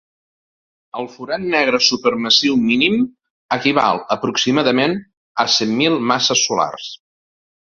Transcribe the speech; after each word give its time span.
El 1.01 1.09
forat 1.17 1.43
negre 1.51 1.79
supermassiu 1.87 2.57
mínim 2.63 2.97
equival 3.59 4.01
aproximadament 4.17 4.97
a 5.45 5.49
cent 5.59 5.77
mil 5.83 6.01
masses 6.15 6.47
solars. 6.49 6.91